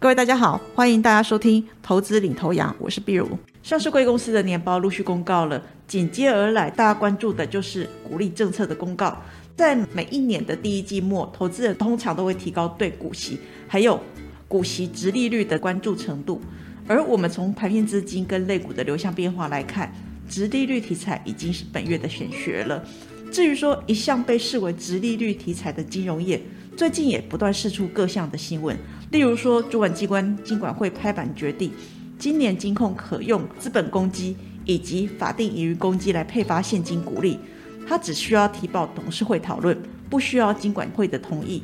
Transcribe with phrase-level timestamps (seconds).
[0.00, 3.36] 各位大家好，欢迎大家收听投资领头羊，我是碧如。
[3.64, 9.20] 上市贵公司的年报陆续公告了，紧接而来，大家关注的就是鼓励政策的公告。
[9.56, 14.00] 在每一年的第一季末，投资人通常都会提高对股息还有
[14.46, 16.40] 股息值利率的关注程度。
[16.86, 19.92] 而我们从盘面资金跟类股的流向变化来看，
[20.28, 22.84] 值利率题材已经是本月的选学了。
[23.32, 26.40] 至于说一向被视为值利率题材的金融业，
[26.78, 28.78] 最近也不断释出各项的新闻。
[29.10, 31.72] 例如说，主管机关金管会拍板决定，
[32.20, 37.36] 今年金控可用资本公积以及法定盈余公积来配发现金股利，
[37.84, 39.76] 它只需要提报董事会讨论，
[40.08, 41.60] 不需要金管会的同意。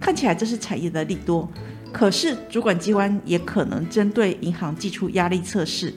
[0.00, 1.48] 看起来这是产业的利多，
[1.92, 5.94] 可是主管机关也可能针对银行寄出压力测试，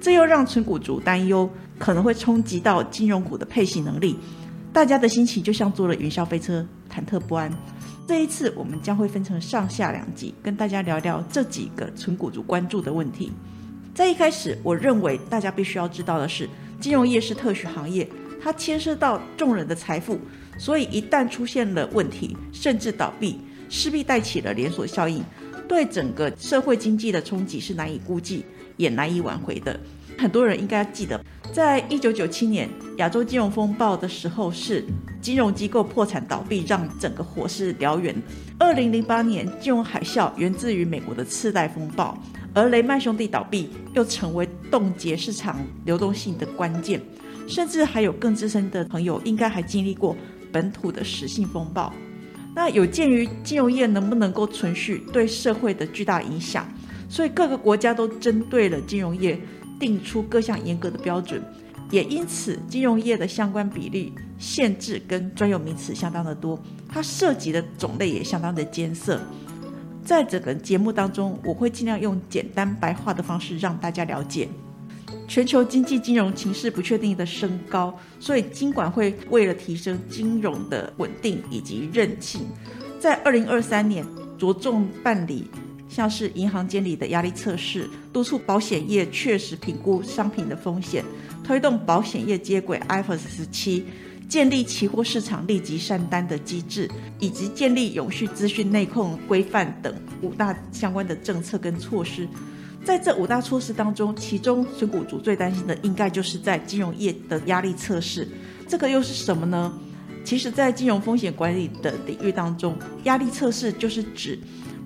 [0.00, 1.48] 这又让存股族担忧，
[1.78, 4.18] 可能会冲击到金融股的配息能力。
[4.72, 7.48] 大家的心情就像坐了云霄飞车，忐忑不安。
[8.08, 13.30] 这一次，我们将会分成上下两集，跟大家聊聊这几个纯股主关注的问题。
[13.94, 16.48] 在一开始，我认为大家必须要知道的是，
[16.80, 18.08] 金融业是特许行业，
[18.42, 20.18] 它牵涉到众人的财富，
[20.56, 25.22] 所以一旦出现了问题，甚至倒闭，势必带起了连锁效应，
[25.68, 28.42] 对整个社会经济的冲击是难以估计，
[28.78, 29.78] 也难以挽回的。
[30.18, 34.84] 很多人应该记得，在一九九七年亚洲金融风暴的时候，是
[35.22, 38.14] 金融机构破产倒闭，让整个火势燎原。
[38.58, 42.18] 二零零八年金融海啸源自于美国的次贷风暴，
[42.52, 47.00] 而雷曼兄弟倒闭又成为冻结市场流动性的关键。
[47.46, 50.16] 甚至还有更资深的朋友，应该还经历过
[50.52, 51.92] 本土的实性风暴。
[52.54, 56.66] 那有鉴于金融业能不能够存续对社会的巨大影响，
[57.08, 59.40] 所以各个国家都针对了金融业。
[59.78, 61.42] 定出各项严格的标准，
[61.90, 69.20] 也因此金融业的相关比例限制跟专有名词相当的多，它涉及的种类也相当的艰涩。
[70.04, 74.48] 在整个节目当中，我会尽量用简单白话的方式让大家了解。
[75.26, 82.46] 全球经济金融情势不确定的升高，所以金管会为了提升金融的稳定以及韧性，
[82.98, 84.02] 在二零二三年
[84.38, 85.50] 着重办理。
[85.88, 91.04] 像是银行监理的压力测试，督促保险业确实评估商品的风险，
[91.42, 93.84] 推动保险业接轨 IFRS 十七，
[94.28, 102.28] 建立期货市场立即删单的机制，以及建立永续资讯内控规范等五大相关的政策跟措施。
[102.84, 108.28] 在这五大措施当中，其中存股主最担心的，应该就是在金融业的压力测试。
[108.66, 109.72] 这个又是什么呢？
[110.24, 114.38] 其实，在金融风险管理的领域当中，压力测试就是指。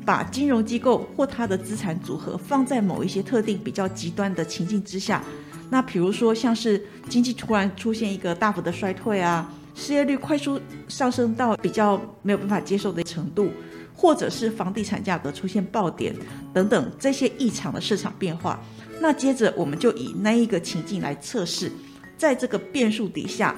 [0.05, 5.23] 把金融机构或它的资产组合放在某一些特定比较极端的情境之下，
[5.71, 13.51] 那比如说像是经济突然出现一个大幅的衰退啊，失业率快速上升到比较没有办法接受的程度，
[13.95, 16.15] 或者是房地产价格出现暴跌
[16.53, 18.61] 等等这些异常的市场变化，
[19.01, 21.71] 那接着我们就以那一个情境来测试，
[22.19, 23.55] 在这个变数底下，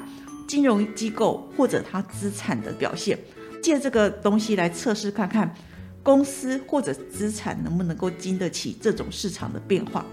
[0.47, 3.19] 金融机构或者它资产的表现，
[3.63, 5.53] 借这个东西来测试看看。
[6.05, 10.05] 公司或者资产能不能够经得起这种市场的变化？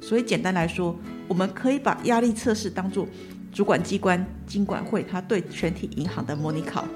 [0.00, 0.96] 所以简单来说，
[1.28, 3.06] 我们可以把压力测试当做
[3.52, 6.86] 主管机关金管会它对全体银行的模拟考，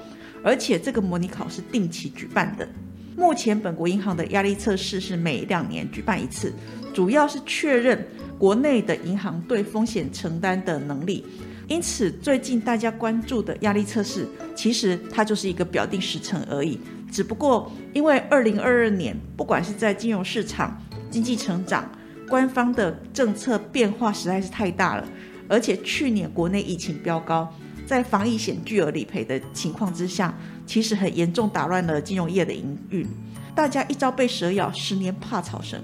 [0.43, 2.67] 而且这个模拟考是定期举办的。
[3.15, 6.53] 目前本国银行的压力测试是每两年举办一次，
[6.93, 11.25] 主要是确认国内的银行对风险承担的能力。
[11.67, 14.25] 因此，最近大家关注的压力测试，
[14.55, 16.79] 其实它就是一个表定时程而已。
[17.09, 21.89] 只不过，因为二零二二年，不管是在金融市场、经济成长、
[22.29, 25.07] 官方的政策变化实在是太大了，
[25.47, 27.51] 而且去年国内疫情飙高，
[27.85, 33.07] 在防疫险巨额理赔的情况之下，其实很严重打乱了金融业的营运。
[33.55, 35.81] 大家一朝被蛇咬，十年怕草绳。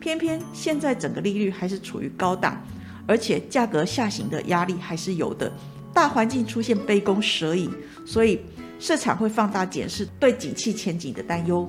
[0.00, 2.60] 偏偏现在整个利率还是处于高档，
[3.06, 5.52] 而且价格下行的压力还是有的，
[5.92, 7.70] 大环境出现杯弓蛇影，
[8.06, 8.40] 所以。
[8.78, 11.68] 市场会放大检视对景气前景的担忧。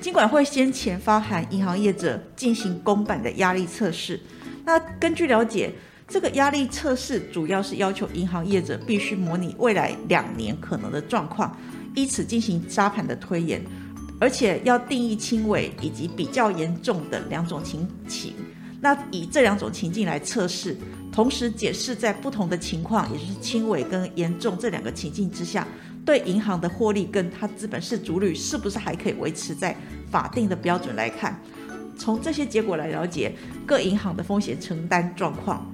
[0.00, 4.18] 尽管会先前发函银行业者进行公版的压力测试。
[4.64, 5.70] 那根据了解，
[6.08, 11.54] 这个压力测试主要是要求银行业者必须模拟未来两年可能的状况，
[11.94, 13.62] 以此进行沙盘的推演，
[14.18, 18.32] 而且要定义轻微以及比较严重的两种情形。
[18.80, 20.74] 那以这两种情境来测试，
[21.12, 25.68] 同时解释在不同的情况，也就是轻微跟严重这两个情境之下。
[26.04, 29.76] 对银行的获利跟它资本市足率是不是还可以维持在
[30.10, 31.40] 法定的标准来看？
[31.98, 33.34] 从这些结果来了解
[33.66, 35.70] 各银行的风险承担状况。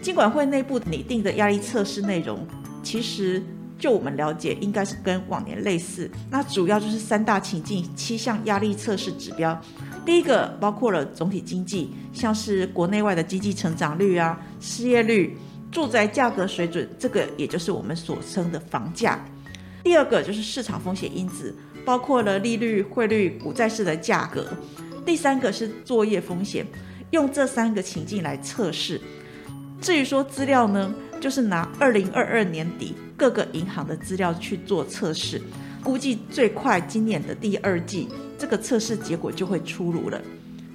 [0.00, 2.46] 金管会内部拟定的压力测试内容，
[2.82, 3.42] 其实
[3.78, 6.10] 就我们了解，应该是跟往年类似。
[6.30, 9.60] 那主要就是三大情境、七项压力测试指标。
[10.06, 15.36] 第一个包括了总体经济，像是国内外的经济成长率啊、失业率、
[15.70, 19.22] 住宅价格水准，这个也就是我们所称的房价。
[19.88, 24.46] 第二个就是市场风险因子，包括了利率、汇率、股债市的价格。
[25.06, 26.66] 第三个是作业风险，
[27.12, 29.00] 用这三个情境来测试。
[29.80, 35.40] 至于说资料呢，就是拿二零二二年底各个银行的资料去做测试，
[35.82, 40.20] 估计最快今年的第二季，这个测试结果就会出炉了。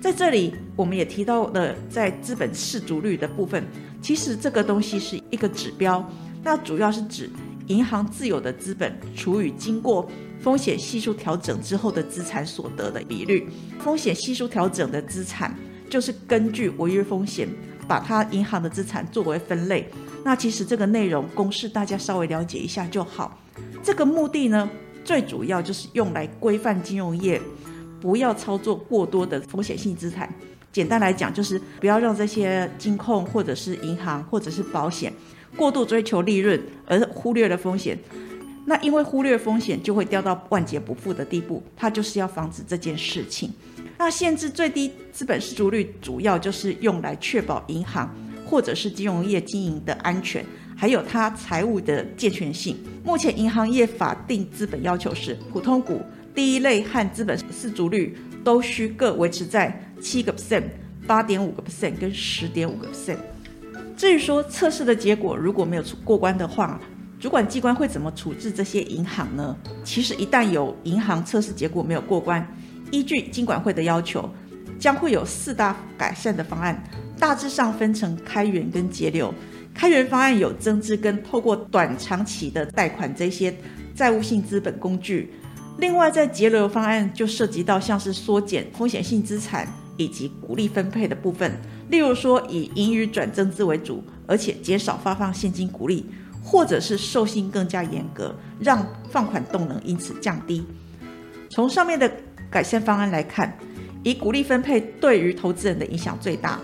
[0.02, 3.64] 在这里，我们也提到了在资本市足率的部分，
[4.02, 6.04] 其实这个东西是一个指标，
[6.44, 7.30] 那主要是指
[7.68, 13.48] 银行自有的资本除以经过风险系数调整之后的资产所得的比率。
[13.80, 15.56] 风险系数调整的资产
[15.90, 17.48] 就是根据违约风险。
[17.86, 19.86] 把它银行的资产作为分类，
[20.24, 23.38] 那其实这个内容公式大家稍微了解一下就好。
[23.84, 24.70] 这个目的呢，
[25.04, 27.42] 最主要就是用来规范金融业，
[28.00, 30.34] 不要操作过多的风险性资产。
[30.72, 35.12] 简单来讲，就是不要让这些金控或者是银行或者是保险
[35.56, 37.98] 过度追求利润，而忽略了风险。
[38.66, 41.62] 那因为忽略风险，就会掉到万劫不复的地步。
[41.76, 43.52] 它就是要防止这件事情。
[43.98, 48.14] 那限制最低资本市足率，主要就是用来确保银行
[48.46, 50.46] 或者是金融业经营的安全，
[50.76, 52.78] 还有它财务的健全性。
[53.04, 56.02] 目前银行业法定资本要求是，普通股
[56.34, 60.64] 第一类和资本市足率都需各维持在七个 percent、
[61.06, 63.18] 八点五个 percent 跟十点五个 percent。
[64.04, 66.78] 至于说测试的结果如果没有过关的话，
[67.22, 69.56] 主管机关会怎么处置这些银行呢？
[69.86, 72.46] 其实一旦有银行测试结果没有过关，
[72.92, 74.30] 依据金管会的要求，
[74.78, 76.84] 将会有四大改善的方案，
[77.18, 79.34] 大致上分成开源跟节流。
[79.74, 83.56] 开源方案有增资跟透过短长期的贷款这些
[83.96, 85.32] 债务性资本工具。
[85.78, 89.66] 另外，在节流方案就涉及到像是缩减风险性资产
[89.98, 91.52] 以及鼓励分配的部分，
[91.90, 96.06] 例如说以盈余转增资为主，而且减少发放现金鼓励，
[96.44, 100.64] 或者是授信更加严格，让放款动能因此降低。
[101.50, 102.12] 从上面的。
[102.52, 103.52] 改善方案来看，
[104.04, 106.60] 以鼓励分配对于投资人的影响最大，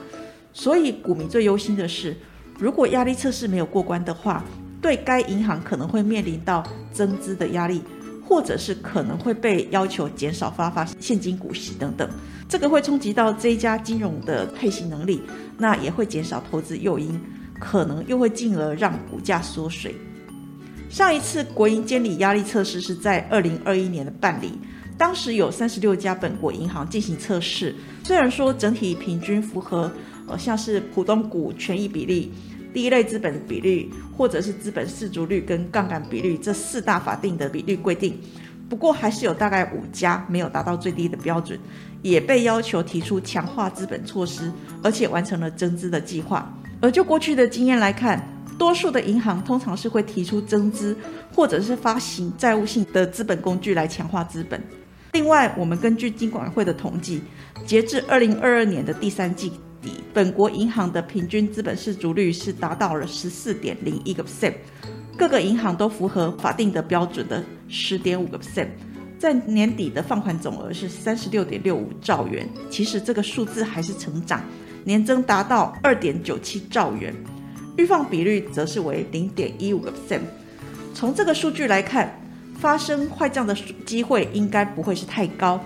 [0.54, 2.16] 所以股民最忧心的是，
[2.60, 4.46] 如果压力测试没有过关的话，
[4.80, 7.82] 对该银行可能会面临到增资的压力，
[8.24, 12.08] 或者是可能会被要求减少发发现金股息等等，
[12.50, 15.22] 这个会冲击到这一家金融的配息能力，
[15.60, 17.22] 那也会减少投资诱因，
[17.60, 19.96] 可能又会进而让股价缩水。
[20.90, 24.54] 上一次国营监理压力测试是在二零二一年的办理。
[24.98, 27.74] 当时有三十六家本国银行进行测试，
[28.04, 29.90] 虽然说整体平均符合，
[30.28, 32.34] 呃，像是普通股权益比例、
[32.74, 38.18] 第一类资本比率，或者是资本市足率跟杠杆比率这四大法定的比率规定，
[38.70, 41.60] 不过还是有大概五家没有达到最低的标准，
[42.04, 44.52] 也被要求提出强化资本措施，
[44.84, 46.54] 而且完成了增资的计划。
[46.80, 48.24] 而就过去的经验来看，
[48.58, 50.96] 多数的银行通常是会提出增资，
[51.34, 54.62] 或者是发行债务性的资本工具来强化资本。
[55.14, 57.24] 另外，我们根据金管会的统计，
[57.66, 59.52] 截至二零二二年的第三季
[59.82, 64.54] 底，本国银行的平均资本市足率是达到了十四点零一个 percent，
[65.18, 68.68] 各个银行都符合法定的标准的十点五个 percent，
[69.18, 74.44] 在年底的放款总额是三十六点六五兆元，其实这个数字还是成长，
[74.84, 77.16] 年增达到二点九七兆元，
[77.78, 80.22] 预放比率则是为零点一五个 percent，
[80.94, 82.14] 从这个数据来看。
[82.60, 85.58] 发生坏账的机会应该不会是太高。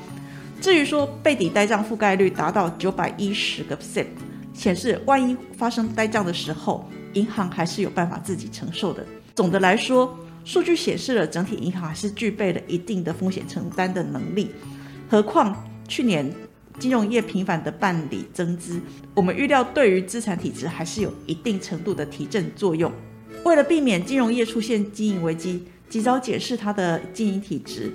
[0.62, 4.06] 至于说背抵呆账覆盖率达到九百一十个 percent，
[4.54, 9.04] 显示万一发生呆账的时候，银行还是有办法自己承受的。
[9.34, 14.52] 总的来说，数据显示了整体银行还是具备了一定的风险承担的能力。
[15.10, 15.56] 何况
[15.88, 16.34] 去年
[16.80, 18.82] 金融业频繁的办理增资，
[19.14, 22.92] 我们预料对于资产体质还是有一定程度的提振作用。
[23.44, 25.66] 为了避免金融业出现经营危机。
[25.90, 27.94] 及早检视它的经营体质，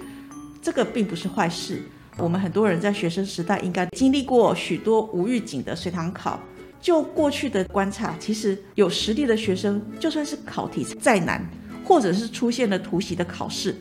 [0.63, 1.83] 这个并不是坏事。
[2.17, 6.39] 我们很多人在学生时代应该经历过许多无预警的随堂考。
[6.81, 11.45] 就过去的观察，其实有实力的学生，就算是考题再难，
[11.89, 13.75] 或者是出现了突袭的考试，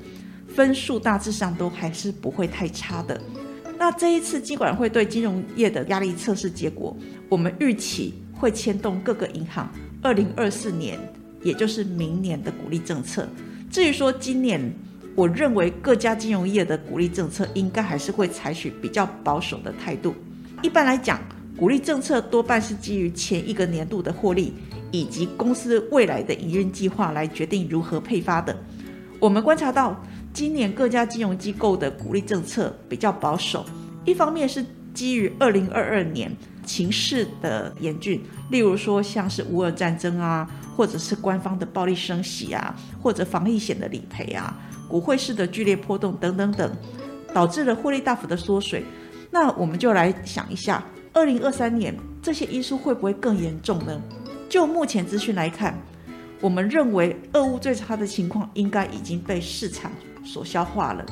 [0.48, 3.22] 分数大致上都还是不会太差的。
[3.78, 6.96] 那这一次金管会对金融业的压力测试结果，
[7.28, 9.70] 我们预期会牵动各个银行
[10.02, 10.98] 二零二四年，
[11.44, 13.28] 也就是明年的鼓励政策。
[13.70, 14.74] 至于说今年，
[15.14, 20.16] 我认为各家金融业的鼓励政策应该还是会采取比较保守的态度。
[20.64, 21.20] 一般来讲，
[21.58, 24.54] 鼓励政策多半是基于前一个年度的获利
[24.92, 28.56] 以及公司未来的营运计划来决定如何配发的。
[29.20, 30.00] 我们观察到，
[30.34, 33.66] 今年各家金融机构的鼓励政策比较保守，
[34.06, 36.32] 一方面是基于二零二二年
[36.66, 44.56] 情势的严峻，例如说像是乌俄战争啊，或者是官方的暴力升息啊，或者防疫险的理赔啊，
[44.88, 46.72] 股汇市的剧烈波动等等等，
[47.34, 48.84] 导致了获利大幅的缩水。
[49.32, 54.02] 那我们就来想一下，二零二三年这些因素会不会更严重呢？
[54.50, 55.78] 就目前资讯来看，
[56.40, 59.92] 我们认为俄乌最差的情况应该已经被市场
[60.24, 61.06] 所消化了。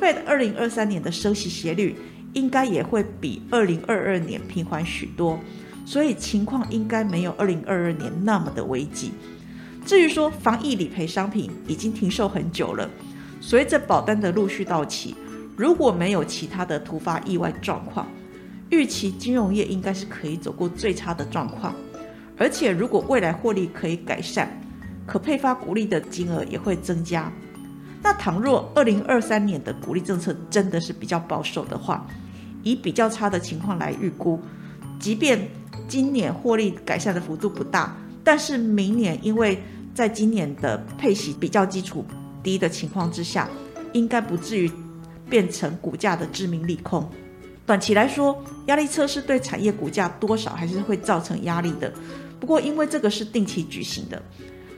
[0.00, 1.96] Fed 二零二三年的升息斜率
[2.34, 5.38] 应该也会比二零二二年平缓许多，
[5.86, 9.12] 所以情况应该没有二零二二年那么的危急。
[9.86, 12.90] 至于说防疫理赔商品已经停售很久了，
[13.40, 15.14] 随着保单的陆续到期，
[15.56, 18.06] 如果没有其他的突发意外状况，
[18.68, 21.74] 预期金融业应该是可以走过最差的状况。
[22.38, 24.48] 而且如果未来获利可以改善，
[25.06, 27.32] 可配发股利的金额也会增加。
[28.02, 32.06] 那倘若二零二三年的鼓励政策真的是比较保守的话，
[32.62, 34.40] 以比较差的情况来预估，
[35.00, 35.48] 即便
[35.88, 39.60] 今年获利改善的幅度不大，但是明年因为
[39.94, 42.04] 在今年的配息比较基础
[42.42, 43.48] 低的情况之下，
[43.92, 44.70] 应该不至于
[45.28, 47.08] 变成股价的致命利空。
[47.64, 51.92] 短期来说，压力测试对产业股价多少还是会造成压力的。
[52.38, 54.22] 不过因为这个是定期举行的，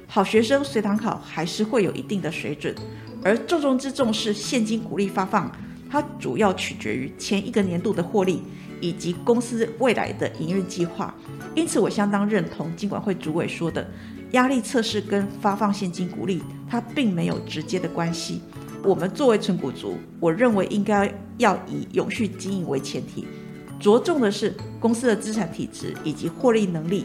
[0.06, 2.74] 好学生随堂考还是会有一定的水准。
[3.22, 5.50] 而重中之重是现金股利发放，
[5.90, 8.42] 它主要取决于前一个年度的获利
[8.80, 11.12] 以及公司未来的营运计划。
[11.54, 13.84] 因此，我相当认同金管会主委说的，
[14.30, 18.40] 压力测试跟发放现金股利它并没有直接的关系。
[18.84, 23.26] 我们作为纯股族，我认为应该要以永续经营为前提，
[23.80, 27.04] 着重的是公司的资产体质以及获利能力，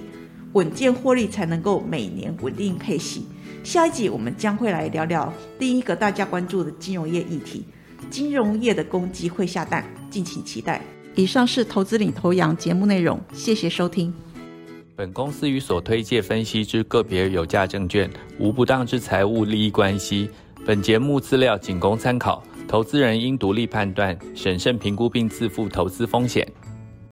[0.54, 3.28] 稳健获利才能够每年稳定配息。
[3.64, 7.66] 下一集我们将会来聊聊第一个大家关注的金融业议题——
[8.10, 10.82] 金融业的公鸡会下蛋，敬请期待。
[11.16, 14.14] 以上是投资领头羊节目内容，谢谢收听。
[14.96, 20.30] 本公司与所推介分析之个别有价证券无不当之财务利益关系。
[20.66, 26.48] 本节目资料仅供参考，投资人应独立判断、审慎评估并自负投资风险。